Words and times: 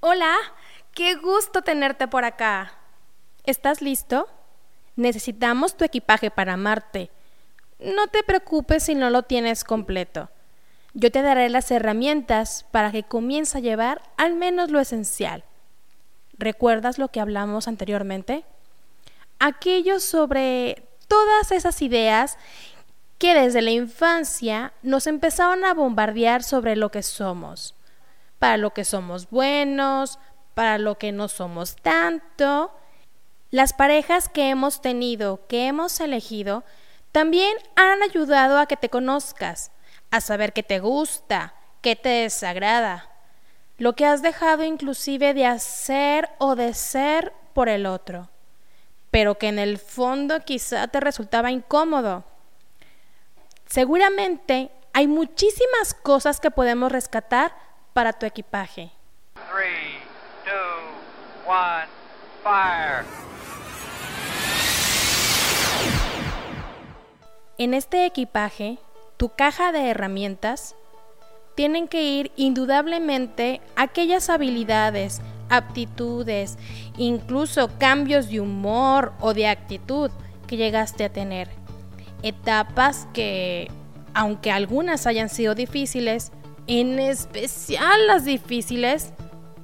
Hola, 0.00 0.36
qué 0.94 1.16
gusto 1.16 1.62
tenerte 1.62 2.06
por 2.06 2.24
acá. 2.24 2.72
¿Estás 3.42 3.82
listo? 3.82 4.28
Necesitamos 4.94 5.76
tu 5.76 5.84
equipaje 5.84 6.30
para 6.30 6.56
Marte. 6.56 7.10
No 7.80 8.06
te 8.06 8.22
preocupes 8.22 8.84
si 8.84 8.94
no 8.94 9.10
lo 9.10 9.24
tienes 9.24 9.64
completo. 9.64 10.30
Yo 10.94 11.10
te 11.10 11.20
daré 11.22 11.48
las 11.48 11.72
herramientas 11.72 12.64
para 12.70 12.92
que 12.92 13.02
comiences 13.02 13.56
a 13.56 13.60
llevar 13.60 14.00
al 14.16 14.34
menos 14.34 14.70
lo 14.70 14.78
esencial. 14.78 15.42
¿Recuerdas 16.34 16.98
lo 16.98 17.08
que 17.08 17.18
hablamos 17.18 17.66
anteriormente? 17.66 18.44
Aquello 19.40 19.98
sobre 19.98 20.86
todas 21.08 21.50
esas 21.50 21.82
ideas 21.82 22.38
que 23.18 23.34
desde 23.34 23.62
la 23.62 23.72
infancia 23.72 24.72
nos 24.82 25.08
empezaron 25.08 25.64
a 25.64 25.74
bombardear 25.74 26.44
sobre 26.44 26.76
lo 26.76 26.92
que 26.92 27.02
somos, 27.02 27.74
para 28.38 28.56
lo 28.56 28.72
que 28.72 28.84
somos 28.84 29.30
buenos, 29.30 30.18
para 30.54 30.78
lo 30.78 30.98
que 30.98 31.12
no 31.12 31.28
somos 31.28 31.76
tanto. 31.76 32.72
Las 33.50 33.72
parejas 33.72 34.28
que 34.28 34.50
hemos 34.50 34.80
tenido, 34.80 35.46
que 35.46 35.66
hemos 35.66 36.00
elegido, 36.00 36.64
también 37.12 37.56
han 37.76 38.02
ayudado 38.02 38.58
a 38.58 38.66
que 38.66 38.76
te 38.76 38.90
conozcas, 38.90 39.70
a 40.10 40.20
saber 40.20 40.52
qué 40.52 40.62
te 40.62 40.78
gusta, 40.78 41.54
qué 41.80 41.96
te 41.96 42.08
desagrada, 42.08 43.10
lo 43.78 43.94
que 43.94 44.06
has 44.06 44.22
dejado 44.22 44.64
inclusive 44.64 45.34
de 45.34 45.46
hacer 45.46 46.28
o 46.38 46.56
de 46.56 46.74
ser 46.74 47.32
por 47.54 47.68
el 47.68 47.86
otro, 47.86 48.28
pero 49.10 49.38
que 49.38 49.48
en 49.48 49.58
el 49.58 49.78
fondo 49.78 50.40
quizá 50.40 50.88
te 50.88 51.00
resultaba 51.00 51.50
incómodo. 51.50 52.24
Seguramente 53.66 54.70
hay 54.92 55.06
muchísimas 55.06 55.94
cosas 55.94 56.40
que 56.40 56.50
podemos 56.50 56.90
rescatar 56.90 57.54
para 57.98 58.12
tu 58.12 58.26
equipaje. 58.26 58.92
En 67.58 67.74
este 67.74 68.06
equipaje, 68.06 68.78
tu 69.16 69.30
caja 69.30 69.72
de 69.72 69.90
herramientas 69.90 70.76
tienen 71.56 71.88
que 71.88 72.04
ir 72.04 72.30
indudablemente 72.36 73.60
aquellas 73.74 74.30
habilidades, 74.30 75.20
aptitudes, 75.48 76.56
incluso 76.98 77.68
cambios 77.80 78.28
de 78.28 78.40
humor 78.40 79.12
o 79.18 79.34
de 79.34 79.48
actitud 79.48 80.12
que 80.46 80.56
llegaste 80.56 81.02
a 81.02 81.12
tener. 81.12 81.48
Etapas 82.22 83.08
que, 83.12 83.68
aunque 84.14 84.52
algunas 84.52 85.08
hayan 85.08 85.28
sido 85.28 85.56
difíciles, 85.56 86.30
en 86.68 86.98
especial 86.98 88.06
las 88.06 88.26
difíciles, 88.26 89.12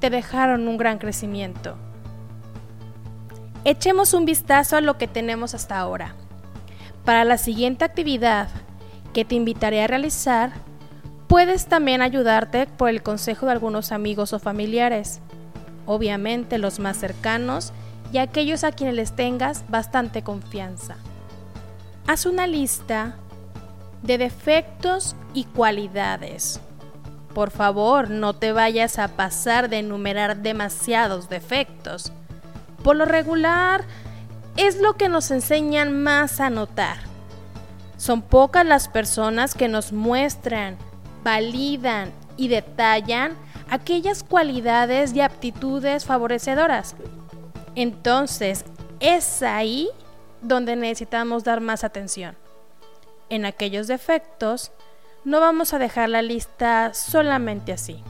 te 0.00 0.08
dejaron 0.08 0.66
un 0.66 0.78
gran 0.78 0.98
crecimiento. 0.98 1.76
Echemos 3.64 4.14
un 4.14 4.24
vistazo 4.24 4.76
a 4.76 4.80
lo 4.80 4.98
que 4.98 5.06
tenemos 5.06 5.54
hasta 5.54 5.78
ahora. 5.78 6.14
Para 7.04 7.24
la 7.24 7.36
siguiente 7.36 7.84
actividad 7.84 8.48
que 9.12 9.26
te 9.26 9.34
invitaré 9.34 9.82
a 9.82 9.86
realizar, 9.86 10.52
puedes 11.28 11.66
también 11.66 12.00
ayudarte 12.00 12.66
por 12.66 12.88
el 12.88 13.02
consejo 13.02 13.46
de 13.46 13.52
algunos 13.52 13.92
amigos 13.92 14.32
o 14.32 14.38
familiares, 14.38 15.20
obviamente 15.86 16.56
los 16.56 16.78
más 16.78 16.96
cercanos 16.96 17.72
y 18.12 18.18
aquellos 18.18 18.64
a 18.64 18.72
quienes 18.72 18.94
les 18.94 19.14
tengas 19.14 19.68
bastante 19.68 20.22
confianza. 20.22 20.96
Haz 22.06 22.24
una 22.24 22.46
lista 22.46 23.16
de 24.02 24.16
defectos 24.18 25.16
y 25.34 25.44
cualidades. 25.44 26.60
Por 27.34 27.50
favor, 27.50 28.10
no 28.10 28.34
te 28.34 28.52
vayas 28.52 28.98
a 28.98 29.08
pasar 29.08 29.68
de 29.68 29.80
enumerar 29.80 30.36
demasiados 30.36 31.28
defectos. 31.28 32.12
Por 32.84 32.96
lo 32.96 33.04
regular, 33.06 33.84
es 34.56 34.80
lo 34.80 34.94
que 34.94 35.08
nos 35.08 35.30
enseñan 35.32 36.02
más 36.02 36.40
a 36.40 36.48
notar. 36.48 36.98
Son 37.96 38.22
pocas 38.22 38.64
las 38.64 38.88
personas 38.88 39.54
que 39.54 39.66
nos 39.66 39.92
muestran, 39.92 40.76
validan 41.24 42.12
y 42.36 42.48
detallan 42.48 43.36
aquellas 43.68 44.22
cualidades 44.22 45.12
y 45.14 45.20
aptitudes 45.20 46.04
favorecedoras. 46.04 46.94
Entonces, 47.74 48.64
es 49.00 49.42
ahí 49.42 49.88
donde 50.40 50.76
necesitamos 50.76 51.42
dar 51.42 51.60
más 51.60 51.82
atención. 51.82 52.36
En 53.28 53.44
aquellos 53.44 53.86
defectos, 53.88 54.70
no 55.24 55.40
vamos 55.40 55.72
a 55.72 55.78
dejar 55.78 56.08
la 56.08 56.22
lista 56.22 56.92
solamente 56.92 57.72
así. 57.72 58.02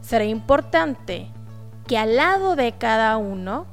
Será 0.00 0.24
importante 0.24 1.30
que 1.86 1.98
al 1.98 2.16
lado 2.16 2.54
de 2.54 2.72
cada 2.72 3.16
uno 3.16 3.66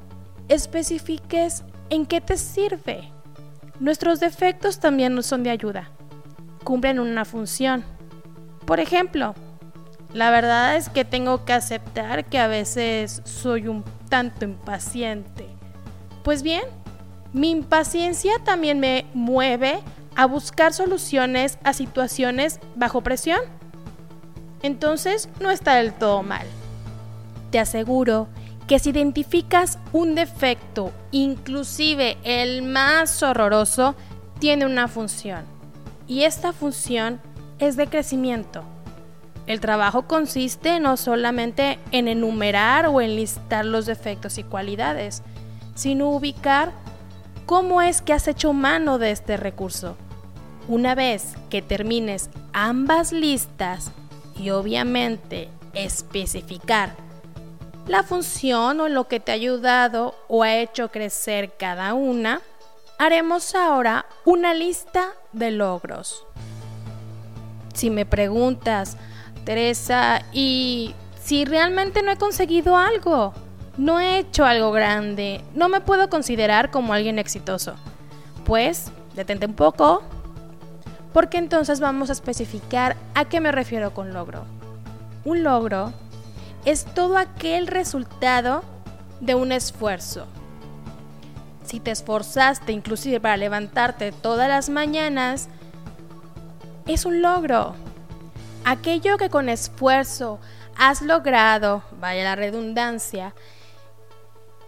especifiques 0.48 1.64
en 1.90 2.06
qué 2.06 2.22
te 2.22 2.38
sirve. 2.38 3.12
Nuestros 3.80 4.20
defectos 4.20 4.80
también 4.80 5.16
nos 5.16 5.26
son 5.26 5.44
de 5.44 5.50
ayuda. 5.50 5.90
Cumplen 6.64 7.00
una 7.00 7.26
función. 7.26 7.84
Por 8.66 8.80
ejemplo, 8.80 9.36
la 10.14 10.32
verdad 10.32 10.78
es 10.78 10.88
que 10.90 11.04
tengo 11.04 11.44
que 11.44 11.54
aceptar 11.54 12.26
que 12.26 12.40
a 12.40 12.48
veces 12.48 13.22
soy 13.26 13.68
un 13.68 13.84
tanto 14.10 14.46
impaciente. 14.46 15.46
Pues 16.24 16.42
bien, 16.42 16.64
mi 17.34 17.52
impaciencia 17.52 18.40
también 18.46 18.80
me 18.80 19.06
mueve 19.14 19.80
a 20.16 20.26
buscar 20.26 20.74
soluciones 20.74 21.58
a 21.64 21.74
situaciones 21.74 22.60
bajo 22.76 23.02
presión. 23.02 23.40
Entonces 24.62 25.30
no 25.40 25.52
está 25.52 25.76
del 25.76 25.94
todo 25.94 26.24
mal. 26.24 26.48
Te 27.52 27.60
aseguro 27.60 28.28
que 28.68 28.80
si 28.80 28.90
identificas 28.90 29.78
un 29.94 30.16
defecto, 30.16 30.92
inclusive 31.12 32.18
el 32.24 32.64
más 32.64 33.22
horroroso, 33.22 33.96
tiene 34.40 34.66
una 34.66 34.88
función. 34.88 35.44
Y 36.08 36.24
esta 36.24 36.52
función 36.52 37.22
es 37.60 37.78
de 37.78 37.88
crecimiento. 37.88 38.64
El 39.48 39.60
trabajo 39.60 40.08
consiste 40.08 40.80
no 40.80 40.98
solamente 40.98 41.78
en 41.92 42.08
enumerar 42.08 42.88
o 42.88 43.02
enlistar 43.02 43.66
los 43.66 43.86
defectos 43.86 44.40
y 44.40 44.44
cualidades, 44.44 45.22
sino 45.76 46.10
ubicar 46.10 46.72
cómo 47.46 47.82
es 47.82 48.02
que 48.02 48.14
has 48.14 48.28
hecho 48.28 48.54
mano 48.54 48.98
de 48.98 49.12
este 49.12 49.38
recurso. 49.38 49.98
Una 50.68 50.96
vez 50.96 51.36
que 51.50 51.62
termines 51.62 52.30
ambas 52.52 53.12
listas 53.12 53.92
y 54.36 54.50
obviamente 54.50 55.50
especificar 55.74 56.96
la 57.88 58.02
función 58.02 58.80
o 58.80 58.88
lo 58.88 59.08
que 59.08 59.20
te 59.20 59.32
ha 59.32 59.36
ayudado 59.36 60.16
o 60.28 60.42
ha 60.42 60.56
hecho 60.56 60.90
crecer 60.90 61.54
cada 61.58 61.94
una, 61.94 62.42
haremos 62.98 63.54
ahora 63.54 64.08
una 64.26 64.56
lista 64.56 65.10
de 65.34 65.52
logros. 65.52 66.26
Si 67.76 67.92
me 67.92 68.08
preguntas, 68.08 68.98
Teresa, 69.44 70.24
¿y 70.34 70.96
si 71.24 71.46
realmente 71.46 72.02
no 72.02 72.12
he 72.12 72.18
conseguido 72.18 72.76
algo? 72.76 73.34
No 73.78 74.00
he 74.00 74.18
hecho 74.18 74.46
algo 74.46 74.72
grande, 74.72 75.42
no 75.54 75.70
me 75.70 75.82
puedo 75.82 76.10
considerar 76.10 76.72
como 76.72 76.94
alguien 76.94 77.20
exitoso. 77.20 77.76
Pues, 78.46 78.92
detente 79.16 79.46
un 79.46 79.54
poco, 79.54 80.02
porque 81.16 81.38
entonces 81.38 81.80
vamos 81.80 82.10
a 82.10 82.12
especificar 82.12 82.98
a 83.14 83.24
qué 83.24 83.40
me 83.40 83.54
refiero 83.54 83.94
con 83.94 84.14
logro. 84.14 84.44
Un 85.24 85.44
logro 85.44 85.94
es 86.66 86.84
todo 86.84 87.18
aquel 87.18 87.68
resultado 87.68 88.66
de 89.22 89.34
un 89.34 89.54
esfuerzo. 89.54 90.28
Si 91.64 91.80
te 91.80 91.92
esforzaste 91.92 92.74
inclusive 92.74 93.22
para 93.22 93.38
levantarte 93.38 94.12
todas 94.12 94.50
las 94.50 94.68
mañanas, 94.68 95.48
es 96.86 97.06
un 97.06 97.22
logro. 97.22 97.76
Aquello 98.66 99.16
que 99.16 99.30
con 99.30 99.48
esfuerzo 99.48 100.42
has 100.78 101.02
logrado, 101.02 101.82
vaya 101.98 102.26
la 102.26 102.36
redundancia, 102.36 103.34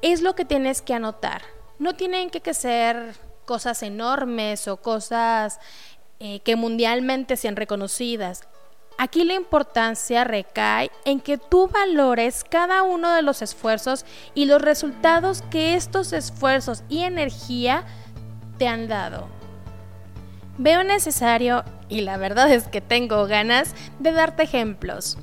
es 0.01 0.21
lo 0.21 0.33
que 0.33 0.45
tienes 0.45 0.81
que 0.81 0.93
anotar. 0.93 1.41
No 1.77 1.95
tienen 1.95 2.29
que 2.29 2.53
ser 2.53 3.17
cosas 3.43 3.83
enormes 3.83 4.69
o 4.69 4.77
cosas 4.77 5.59
eh, 6.19 6.39
que 6.39 6.55
mundialmente 6.55 7.37
sean 7.37 7.55
reconocidas. 7.55 8.47
Aquí 8.97 9.23
la 9.23 9.35
importancia 9.35 10.23
recae 10.23 10.89
en 11.05 11.19
que 11.19 11.37
tú 11.37 11.67
valores 11.67 12.43
cada 12.43 12.81
uno 12.81 13.13
de 13.13 13.21
los 13.21 13.43
esfuerzos 13.43 14.05
y 14.33 14.45
los 14.45 14.59
resultados 14.59 15.43
que 15.51 15.75
estos 15.75 16.13
esfuerzos 16.13 16.83
y 16.89 17.03
energía 17.03 17.85
te 18.57 18.67
han 18.67 18.87
dado. 18.87 19.27
Veo 20.57 20.83
necesario, 20.83 21.63
y 21.87 22.01
la 22.01 22.17
verdad 22.17 22.51
es 22.51 22.67
que 22.67 22.81
tengo 22.81 23.27
ganas, 23.27 23.75
de 23.99 24.11
darte 24.11 24.41
ejemplos. 24.41 25.19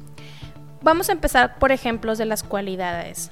Vamos 0.80 1.08
a 1.08 1.12
empezar 1.12 1.58
por 1.58 1.72
ejemplos 1.72 2.18
de 2.18 2.26
las 2.26 2.44
cualidades. 2.44 3.30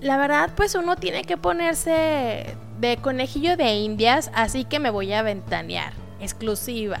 La 0.00 0.16
verdad, 0.16 0.50
pues 0.56 0.74
uno 0.74 0.96
tiene 0.96 1.22
que 1.22 1.36
ponerse 1.36 2.56
de 2.80 2.96
conejillo 2.96 3.56
de 3.56 3.74
indias, 3.74 4.32
así 4.34 4.64
que 4.64 4.80
me 4.80 4.90
voy 4.90 5.12
a 5.12 5.22
ventanear. 5.22 6.07
Exclusiva. 6.20 6.98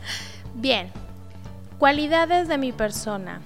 Bien, 0.54 0.90
cualidades 1.78 2.48
de 2.48 2.58
mi 2.58 2.72
persona. 2.72 3.40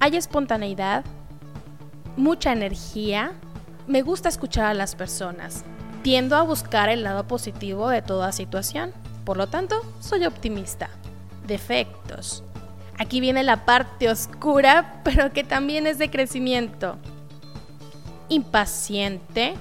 Hay 0.00 0.16
espontaneidad, 0.16 1.04
mucha 2.16 2.52
energía, 2.52 3.32
me 3.86 4.02
gusta 4.02 4.28
escuchar 4.28 4.66
a 4.66 4.74
las 4.74 4.94
personas, 4.94 5.64
tiendo 6.02 6.36
a 6.36 6.42
buscar 6.42 6.88
el 6.88 7.02
lado 7.02 7.26
positivo 7.26 7.88
de 7.88 8.02
toda 8.02 8.32
situación, 8.32 8.92
por 9.24 9.36
lo 9.36 9.46
tanto, 9.46 9.82
soy 10.00 10.26
optimista. 10.26 10.88
Defectos. 11.46 12.42
Aquí 12.98 13.20
viene 13.20 13.42
la 13.42 13.64
parte 13.64 14.10
oscura, 14.10 15.00
pero 15.04 15.32
que 15.32 15.44
también 15.44 15.86
es 15.86 15.98
de 15.98 16.10
crecimiento. 16.10 16.98
Impaciente, 18.28 19.54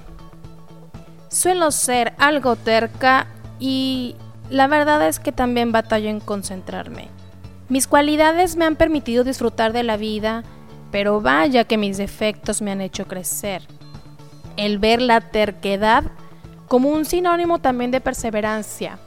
Suelo 1.36 1.70
ser 1.72 2.14
algo 2.18 2.56
terca 2.56 3.28
y 3.60 4.16
la 4.50 4.68
verdad 4.68 5.08
es 5.08 5.20
que 5.20 5.32
también 5.32 5.72
batallo 5.72 6.10
en 6.10 6.20
concentrarme. 6.20 7.10
Mis 7.70 7.88
cualidades 7.88 8.56
me 8.56 8.66
han 8.66 8.76
permitido 8.76 9.24
disfrutar 9.24 9.74
de 9.74 9.84
la 9.84 9.98
vida, 9.98 10.44
pero 10.92 11.22
vaya 11.22 11.64
que 11.64 11.78
mis 11.78 11.98
defectos 11.98 12.62
me 12.62 12.72
han 12.72 12.82
hecho 12.82 13.08
crecer. 13.08 13.64
El 14.56 14.78
ver 14.78 15.02
la 15.02 15.22
terquedad 15.22 16.04
como 16.68 16.90
un 16.90 17.06
sinónimo 17.06 17.60
también 17.60 17.92
de 17.92 18.02
perseverancia, 18.02 19.00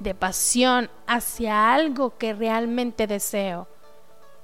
de 0.00 0.14
pasión 0.14 0.90
hacia 1.06 1.74
algo 1.74 2.16
que 2.18 2.34
realmente 2.34 3.06
deseo. 3.06 3.68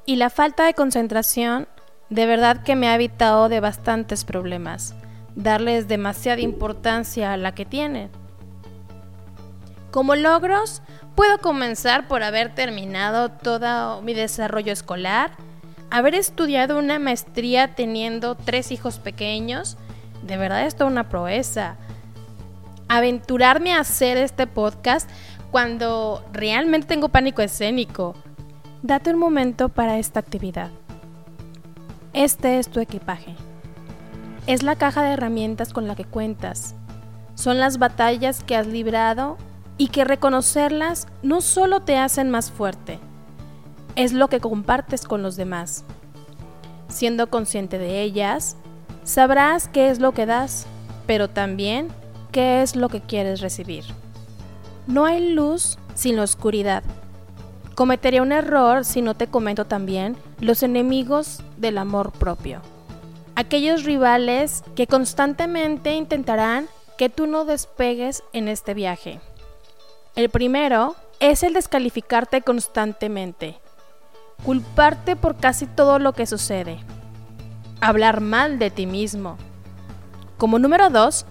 Y 0.06 0.16
la 0.16 0.31
falta 0.31 0.64
de 0.64 0.75
concentración 0.75 1.69
de 2.08 2.26
verdad 2.26 2.62
que 2.62 2.76
me 2.76 2.88
ha 2.88 2.94
evitado 2.94 3.48
de 3.48 3.60
bastantes 3.60 4.25
problemas 4.25 4.94
darles 5.34 5.88
demasiada 5.88 6.40
importancia 6.40 7.32
a 7.32 7.36
la 7.36 7.54
que 7.54 7.64
tienen. 7.64 8.10
Como 9.90 10.14
logros, 10.14 10.82
puedo 11.16 11.38
comenzar 11.38 12.06
por 12.06 12.22
haber 12.22 12.54
terminado 12.54 13.31
todo 13.31 14.02
mi 14.02 14.14
desarrollo 14.14 14.72
escolar, 14.72 15.32
haber 15.90 16.14
estudiado 16.14 16.78
una 16.78 16.98
maestría 16.98 17.75
teniendo 17.75 18.37
tres 18.37 18.70
hijos 18.70 18.98
pequeños, 19.00 19.76
de 20.22 20.37
verdad 20.37 20.66
es 20.66 20.76
toda 20.76 20.90
una 20.90 21.08
proeza. 21.08 21.76
Aventurarme 22.88 23.72
a 23.72 23.81
hacer 23.81 24.16
este 24.16 24.46
podcast 24.46 25.10
cuando 25.50 26.25
realmente 26.32 26.88
tengo 26.88 27.08
pánico 27.08 27.43
escénico. 27.43 28.14
Date 28.82 29.10
un 29.10 29.19
momento 29.19 29.69
para 29.69 29.98
esta 29.98 30.20
actividad. 30.20 30.70
Este 32.12 32.58
es 32.58 32.69
tu 32.69 32.81
equipaje. 32.81 33.34
Es 34.46 34.62
la 34.62 34.76
caja 34.76 35.02
de 35.02 35.12
herramientas 35.12 35.72
con 35.72 35.86
la 35.86 35.96
que 35.96 36.04
cuentas. 36.04 36.75
Son 37.34 37.58
las 37.58 37.78
batallas 37.78 38.44
que 38.44 38.56
has 38.56 38.66
librado 38.66 39.36
y 39.81 39.88
que 39.88 40.05
reconocerlas 40.05 41.09
no 41.23 41.41
solo 41.41 41.81
te 41.81 41.97
hacen 41.97 42.29
más 42.29 42.50
fuerte, 42.50 42.99
es 43.97 44.12
lo 44.12 44.29
que 44.29 44.38
compartes 44.38 45.06
con 45.06 45.23
los 45.23 45.37
demás. 45.37 45.87
Siendo 46.88 47.31
consciente 47.31 47.79
de 47.79 48.03
ellas, 48.03 48.59
sabrás 49.05 49.69
qué 49.69 49.88
es 49.88 49.99
lo 49.99 50.12
que 50.12 50.27
das, 50.27 50.67
pero 51.06 51.31
también 51.31 51.88
qué 52.31 52.61
es 52.61 52.77
lo 52.77 52.91
que 52.91 53.00
quieres 53.00 53.41
recibir. 53.41 53.85
No 54.87 55.06
hay 55.06 55.31
luz 55.31 55.79
sin 55.94 56.17
la 56.17 56.25
oscuridad. 56.25 56.82
Cometería 57.75 58.21
un 58.21 58.32
error 58.32 58.85
si 58.85 59.00
no 59.00 59.15
te 59.15 59.29
comento 59.29 59.65
también 59.65 60.15
los 60.41 60.62
enemigos 60.62 61.43
del 61.56 61.79
amor 61.79 62.12
propio 62.12 62.61
aquellos 63.41 63.85
rivales 63.85 64.62
que 64.77 64.87
constantemente 64.87 65.94
intentarán 65.94 66.69
que 66.99 67.09
tú 67.09 67.27
no 67.27 67.47
despegues 67.47 68.23
en 68.35 68.49
este 68.49 68.75
viaje. 68.75 69.19
El 70.16 70.28
primero 70.28 70.96
es 71.20 71.42
el 71.42 71.54
descalificarte 71.54 72.42
constantemente, 72.42 73.58
culparte 74.44 75.16
por 75.16 75.36
casi 75.36 75.66
todo 75.66 75.98
lo 75.98 76.12
que 76.12 76.26
sucede, 76.26 76.78
hablar 77.80 78.20
mal 78.20 78.58
de 78.58 78.70
ti 78.70 78.86
mismo. 78.86 79.36
Como 80.38 80.58
número 80.58 80.90
dos, 80.90 81.26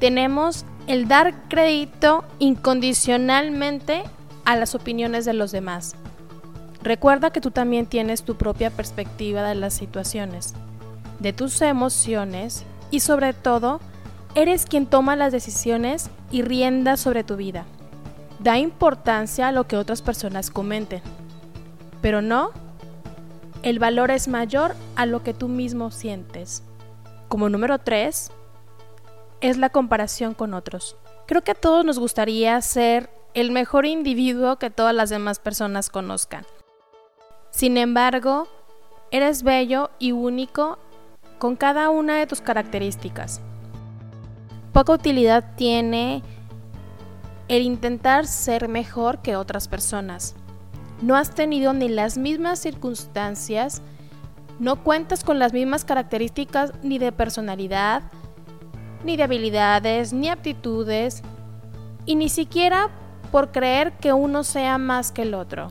tenemos 0.00 0.64
el 0.86 1.08
dar 1.08 1.48
crédito 1.48 2.24
incondicionalmente 2.38 4.04
a 4.44 4.56
las 4.56 4.74
opiniones 4.74 5.24
de 5.24 5.32
los 5.32 5.52
demás. 5.52 5.94
Recuerda 6.82 7.30
que 7.30 7.40
tú 7.40 7.50
también 7.50 7.86
tienes 7.86 8.22
tu 8.22 8.36
propia 8.36 8.70
perspectiva 8.70 9.42
de 9.42 9.54
las 9.54 9.74
situaciones 9.74 10.54
de 11.18 11.32
tus 11.32 11.60
emociones 11.62 12.64
y 12.90 13.00
sobre 13.00 13.32
todo, 13.32 13.80
eres 14.34 14.66
quien 14.66 14.86
toma 14.86 15.16
las 15.16 15.32
decisiones 15.32 16.10
y 16.30 16.42
rienda 16.42 16.96
sobre 16.96 17.24
tu 17.24 17.36
vida. 17.36 17.64
Da 18.38 18.58
importancia 18.58 19.48
a 19.48 19.52
lo 19.52 19.66
que 19.66 19.76
otras 19.76 20.02
personas 20.02 20.50
comenten, 20.50 21.02
pero 22.02 22.22
no, 22.22 22.50
el 23.62 23.78
valor 23.78 24.10
es 24.10 24.28
mayor 24.28 24.76
a 24.94 25.06
lo 25.06 25.22
que 25.22 25.34
tú 25.34 25.48
mismo 25.48 25.90
sientes. 25.90 26.62
Como 27.28 27.48
número 27.48 27.78
3, 27.78 28.30
es 29.40 29.56
la 29.56 29.70
comparación 29.70 30.34
con 30.34 30.54
otros. 30.54 30.96
Creo 31.26 31.42
que 31.42 31.52
a 31.52 31.56
todos 31.56 31.84
nos 31.84 31.98
gustaría 31.98 32.60
ser 32.60 33.10
el 33.34 33.50
mejor 33.50 33.86
individuo 33.86 34.56
que 34.56 34.70
todas 34.70 34.94
las 34.94 35.10
demás 35.10 35.40
personas 35.40 35.90
conozcan. 35.90 36.46
Sin 37.50 37.76
embargo, 37.76 38.48
eres 39.10 39.42
bello 39.42 39.90
y 39.98 40.12
único 40.12 40.78
con 41.38 41.56
cada 41.56 41.90
una 41.90 42.16
de 42.16 42.26
tus 42.26 42.40
características. 42.40 43.40
Poca 44.72 44.92
utilidad 44.92 45.56
tiene 45.56 46.22
el 47.48 47.62
intentar 47.62 48.26
ser 48.26 48.68
mejor 48.68 49.22
que 49.22 49.36
otras 49.36 49.68
personas. 49.68 50.34
No 51.02 51.14
has 51.14 51.34
tenido 51.34 51.72
ni 51.72 51.88
las 51.88 52.18
mismas 52.18 52.58
circunstancias, 52.58 53.82
no 54.58 54.82
cuentas 54.82 55.22
con 55.22 55.38
las 55.38 55.52
mismas 55.52 55.84
características 55.84 56.72
ni 56.82 56.98
de 56.98 57.12
personalidad, 57.12 58.02
ni 59.04 59.16
de 59.16 59.22
habilidades, 59.22 60.12
ni 60.12 60.28
aptitudes, 60.28 61.22
y 62.06 62.16
ni 62.16 62.28
siquiera 62.28 62.88
por 63.30 63.52
creer 63.52 63.92
que 63.92 64.12
uno 64.12 64.44
sea 64.44 64.78
más 64.78 65.12
que 65.12 65.22
el 65.22 65.34
otro. 65.34 65.70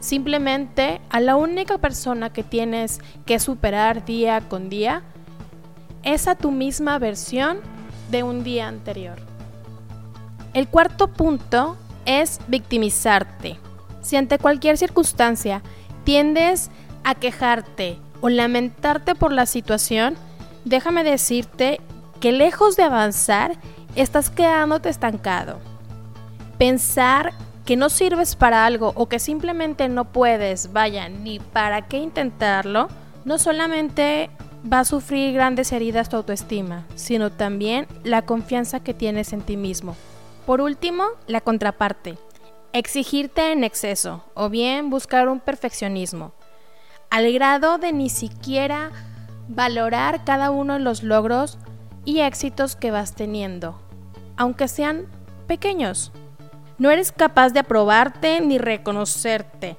Simplemente 0.00 1.00
a 1.10 1.20
la 1.20 1.36
única 1.36 1.78
persona 1.78 2.32
que 2.32 2.42
tienes 2.42 3.00
que 3.24 3.38
superar 3.38 4.04
día 4.04 4.40
con 4.48 4.68
día 4.68 5.02
es 6.02 6.26
a 6.26 6.34
tu 6.34 6.50
misma 6.50 6.98
versión 6.98 7.60
de 8.10 8.24
un 8.24 8.42
día 8.42 8.66
anterior. 8.66 9.31
El 10.54 10.68
cuarto 10.68 11.08
punto 11.08 11.76
es 12.04 12.38
victimizarte. 12.46 13.58
Si 14.02 14.16
ante 14.16 14.38
cualquier 14.38 14.76
circunstancia 14.76 15.62
tiendes 16.04 16.70
a 17.04 17.14
quejarte 17.14 17.98
o 18.20 18.28
lamentarte 18.28 19.14
por 19.14 19.32
la 19.32 19.46
situación, 19.46 20.14
déjame 20.64 21.04
decirte 21.04 21.80
que 22.20 22.32
lejos 22.32 22.76
de 22.76 22.82
avanzar, 22.82 23.56
estás 23.96 24.30
quedándote 24.30 24.88
estancado. 24.88 25.58
Pensar 26.58 27.32
que 27.64 27.76
no 27.76 27.88
sirves 27.88 28.36
para 28.36 28.66
algo 28.66 28.92
o 28.94 29.08
que 29.08 29.18
simplemente 29.18 29.88
no 29.88 30.04
puedes, 30.04 30.72
vaya, 30.72 31.08
ni 31.08 31.38
para 31.40 31.82
qué 31.82 31.98
intentarlo, 31.98 32.88
no 33.24 33.38
solamente 33.38 34.30
va 34.70 34.80
a 34.80 34.84
sufrir 34.84 35.32
grandes 35.32 35.72
heridas 35.72 36.08
tu 36.08 36.16
autoestima, 36.16 36.84
sino 36.94 37.30
también 37.30 37.86
la 38.04 38.22
confianza 38.22 38.80
que 38.80 38.94
tienes 38.94 39.32
en 39.32 39.42
ti 39.42 39.56
mismo. 39.56 39.96
Por 40.46 40.60
último, 40.60 41.04
la 41.26 41.40
contraparte. 41.40 42.18
Exigirte 42.72 43.52
en 43.52 43.64
exceso 43.64 44.24
o 44.34 44.48
bien 44.48 44.90
buscar 44.90 45.28
un 45.28 45.40
perfeccionismo, 45.40 46.32
al 47.10 47.30
grado 47.32 47.78
de 47.78 47.92
ni 47.92 48.08
siquiera 48.08 48.90
valorar 49.48 50.24
cada 50.24 50.50
uno 50.50 50.74
de 50.74 50.80
los 50.80 51.02
logros 51.02 51.58
y 52.04 52.20
éxitos 52.20 52.74
que 52.74 52.90
vas 52.90 53.14
teniendo, 53.14 53.78
aunque 54.36 54.68
sean 54.68 55.06
pequeños. 55.46 56.12
No 56.78 56.90
eres 56.90 57.12
capaz 57.12 57.50
de 57.50 57.60
aprobarte 57.60 58.40
ni 58.40 58.58
reconocerte. 58.58 59.76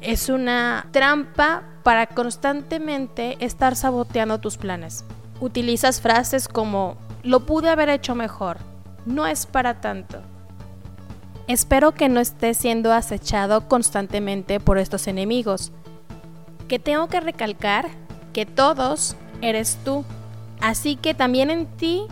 Es 0.00 0.28
una 0.28 0.88
trampa 0.90 1.62
para 1.84 2.08
constantemente 2.08 3.36
estar 3.38 3.76
saboteando 3.76 4.40
tus 4.40 4.56
planes. 4.56 5.04
Utilizas 5.40 6.00
frases 6.00 6.48
como 6.48 6.96
lo 7.22 7.46
pude 7.46 7.70
haber 7.70 7.88
hecho 7.88 8.14
mejor, 8.14 8.58
no 9.06 9.26
es 9.26 9.46
para 9.46 9.80
tanto. 9.80 10.22
Espero 11.48 11.92
que 11.92 12.08
no 12.08 12.20
estés 12.20 12.56
siendo 12.56 12.92
acechado 12.92 13.68
constantemente 13.68 14.60
por 14.60 14.78
estos 14.78 15.06
enemigos. 15.06 15.72
Que 16.68 16.78
tengo 16.78 17.08
que 17.08 17.20
recalcar 17.20 17.88
que 18.32 18.46
todos 18.46 19.16
eres 19.40 19.78
tú. 19.84 20.04
Así 20.60 20.96
que 20.96 21.14
también 21.14 21.50
en 21.50 21.66
ti 21.66 22.06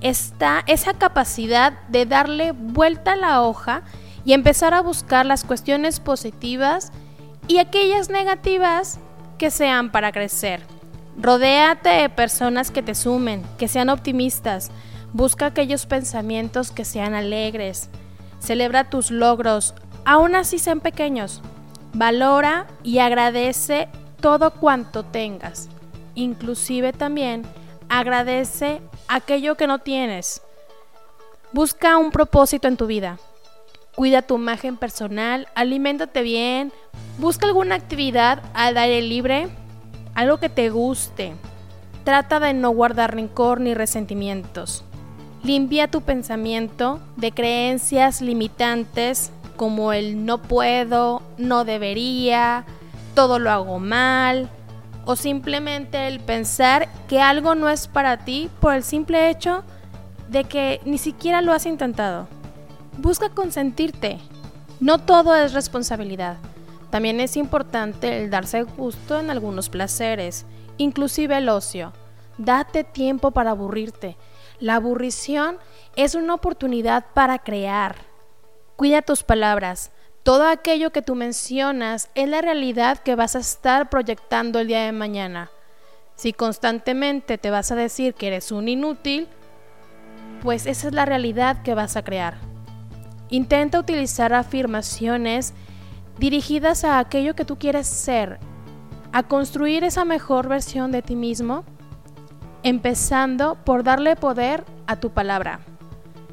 está 0.00 0.62
esa 0.66 0.94
capacidad 0.94 1.72
de 1.88 2.06
darle 2.06 2.52
vuelta 2.52 3.12
a 3.12 3.16
la 3.16 3.42
hoja 3.42 3.82
y 4.24 4.34
empezar 4.34 4.74
a 4.74 4.82
buscar 4.82 5.24
las 5.24 5.44
cuestiones 5.44 6.00
positivas 6.00 6.92
y 7.48 7.58
aquellas 7.58 8.10
negativas 8.10 8.98
que 9.38 9.50
sean 9.50 9.90
para 9.90 10.12
crecer. 10.12 10.60
Rodéate 11.18 11.88
de 11.88 12.08
personas 12.10 12.70
que 12.70 12.82
te 12.82 12.94
sumen, 12.94 13.42
que 13.56 13.68
sean 13.68 13.88
optimistas. 13.88 14.70
Busca 15.12 15.46
aquellos 15.46 15.86
pensamientos 15.86 16.70
que 16.70 16.84
sean 16.84 17.14
alegres. 17.14 17.88
Celebra 18.38 18.90
tus 18.90 19.10
logros, 19.10 19.74
aun 20.04 20.34
así 20.34 20.58
sean 20.58 20.80
pequeños. 20.80 21.42
Valora 21.94 22.66
y 22.82 22.98
agradece 22.98 23.88
todo 24.20 24.50
cuanto 24.52 25.04
tengas. 25.04 25.68
Inclusive 26.14 26.92
también 26.92 27.44
agradece 27.88 28.80
aquello 29.08 29.56
que 29.56 29.66
no 29.66 29.78
tienes. 29.78 30.42
Busca 31.52 31.96
un 31.96 32.10
propósito 32.10 32.68
en 32.68 32.76
tu 32.76 32.86
vida. 32.86 33.18
Cuida 33.94 34.20
tu 34.20 34.36
imagen 34.36 34.76
personal, 34.76 35.48
aliméntate 35.54 36.20
bien, 36.20 36.72
busca 37.18 37.46
alguna 37.46 37.76
actividad 37.76 38.42
al 38.52 38.76
aire 38.76 39.00
libre, 39.00 39.48
algo 40.14 40.38
que 40.38 40.50
te 40.50 40.68
guste. 40.68 41.34
Trata 42.04 42.38
de 42.38 42.52
no 42.52 42.70
guardar 42.70 43.14
rencor 43.14 43.60
ni 43.60 43.74
resentimientos. 43.74 44.84
Limpia 45.42 45.88
tu 45.88 46.00
pensamiento 46.00 47.00
de 47.16 47.32
creencias 47.32 48.20
limitantes 48.20 49.30
como 49.56 49.92
el 49.92 50.24
no 50.26 50.42
puedo, 50.42 51.22
no 51.38 51.64
debería, 51.64 52.64
todo 53.14 53.38
lo 53.38 53.50
hago 53.50 53.78
mal, 53.78 54.50
o 55.04 55.16
simplemente 55.16 56.08
el 56.08 56.20
pensar 56.20 56.88
que 57.08 57.20
algo 57.20 57.54
no 57.54 57.68
es 57.68 57.88
para 57.88 58.18
ti 58.18 58.50
por 58.60 58.74
el 58.74 58.82
simple 58.82 59.30
hecho 59.30 59.62
de 60.28 60.44
que 60.44 60.80
ni 60.84 60.98
siquiera 60.98 61.40
lo 61.40 61.52
has 61.52 61.64
intentado. 61.64 62.28
Busca 62.98 63.30
consentirte. 63.30 64.18
No 64.80 64.98
todo 64.98 65.34
es 65.34 65.52
responsabilidad. 65.52 66.36
También 66.90 67.20
es 67.20 67.36
importante 67.36 68.22
el 68.22 68.30
darse 68.30 68.62
gusto 68.62 69.18
en 69.18 69.30
algunos 69.30 69.68
placeres, 69.68 70.44
inclusive 70.76 71.38
el 71.38 71.48
ocio. 71.48 71.92
Date 72.38 72.84
tiempo 72.84 73.30
para 73.30 73.52
aburrirte. 73.52 74.16
La 74.58 74.76
aburrición 74.76 75.58
es 75.96 76.14
una 76.14 76.34
oportunidad 76.34 77.06
para 77.12 77.38
crear. 77.38 77.96
Cuida 78.76 79.02
tus 79.02 79.22
palabras. 79.22 79.90
Todo 80.22 80.48
aquello 80.48 80.90
que 80.90 81.02
tú 81.02 81.14
mencionas 81.14 82.10
es 82.14 82.28
la 82.28 82.40
realidad 82.40 82.98
que 82.98 83.14
vas 83.14 83.36
a 83.36 83.40
estar 83.40 83.90
proyectando 83.90 84.58
el 84.58 84.68
día 84.68 84.84
de 84.84 84.92
mañana. 84.92 85.50
Si 86.14 86.32
constantemente 86.32 87.36
te 87.36 87.50
vas 87.50 87.70
a 87.70 87.76
decir 87.76 88.14
que 88.14 88.28
eres 88.28 88.50
un 88.50 88.68
inútil, 88.68 89.28
pues 90.42 90.66
esa 90.66 90.88
es 90.88 90.94
la 90.94 91.04
realidad 91.04 91.62
que 91.62 91.74
vas 91.74 91.96
a 91.96 92.02
crear. 92.02 92.38
Intenta 93.28 93.78
utilizar 93.78 94.32
afirmaciones 94.32 95.52
dirigidas 96.18 96.84
a 96.84 96.98
aquello 96.98 97.34
que 97.34 97.44
tú 97.44 97.58
quieres 97.58 97.86
ser, 97.86 98.38
a 99.12 99.22
construir 99.22 99.84
esa 99.84 100.04
mejor 100.04 100.48
versión 100.48 100.92
de 100.92 101.02
ti 101.02 101.14
mismo, 101.14 101.64
empezando 102.66 103.54
por 103.54 103.84
darle 103.84 104.16
poder 104.16 104.64
a 104.88 104.96
tu 104.96 105.10
palabra. 105.10 105.60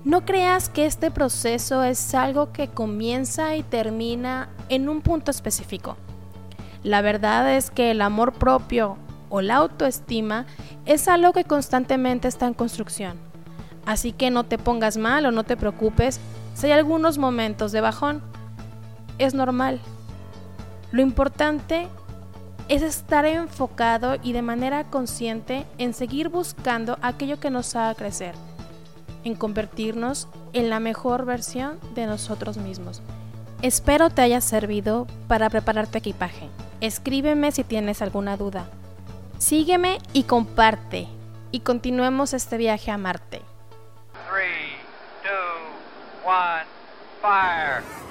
No 0.03 0.25
creas 0.25 0.67
que 0.67 0.87
este 0.87 1.11
proceso 1.11 1.83
es 1.83 2.15
algo 2.15 2.51
que 2.51 2.69
comienza 2.69 3.55
y 3.55 3.61
termina 3.61 4.49
en 4.67 4.89
un 4.89 5.01
punto 5.01 5.29
específico. 5.29 5.95
La 6.81 7.03
verdad 7.03 7.53
es 7.53 7.69
que 7.69 7.91
el 7.91 8.01
amor 8.01 8.33
propio 8.33 8.97
o 9.29 9.41
la 9.41 9.57
autoestima 9.57 10.47
es 10.87 11.07
algo 11.07 11.33
que 11.33 11.43
constantemente 11.43 12.27
está 12.27 12.47
en 12.47 12.55
construcción. 12.55 13.19
Así 13.85 14.11
que 14.11 14.31
no 14.31 14.43
te 14.43 14.57
pongas 14.57 14.97
mal 14.97 15.27
o 15.27 15.31
no 15.31 15.43
te 15.43 15.55
preocupes 15.55 16.19
si 16.55 16.65
hay 16.65 16.71
algunos 16.71 17.19
momentos 17.19 17.71
de 17.71 17.81
bajón, 17.81 18.23
es 19.19 19.35
normal. 19.35 19.79
Lo 20.91 21.03
importante 21.03 21.87
es 22.69 22.81
estar 22.81 23.25
enfocado 23.25 24.15
y 24.21 24.33
de 24.33 24.41
manera 24.41 24.83
consciente 24.85 25.65
en 25.77 25.93
seguir 25.93 26.29
buscando 26.29 26.97
aquello 27.01 27.39
que 27.39 27.49
nos 27.49 27.75
haga 27.75 27.95
crecer, 27.95 28.35
en 29.23 29.35
convertirnos 29.35 30.27
en 30.53 30.69
la 30.69 30.79
mejor 30.79 31.25
versión 31.25 31.79
de 31.95 32.05
nosotros 32.05 32.57
mismos. 32.57 33.01
Espero 33.61 34.09
te 34.09 34.21
haya 34.21 34.41
servido 34.41 35.07
para 35.27 35.49
preparar 35.49 35.87
tu 35.87 35.97
equipaje. 35.97 36.49
Escríbeme 36.81 37.51
si 37.51 37.63
tienes 37.63 38.01
alguna 38.01 38.35
duda. 38.37 38.65
Sígueme 39.37 39.99
y 40.11 40.23
comparte. 40.23 41.07
Y 41.51 41.61
continuemos 41.61 42.33
este 42.33 42.57
viaje 42.57 42.91
a 42.91 42.97
Marte. 42.97 43.41
one, 46.25 46.65
fire. 47.21 48.02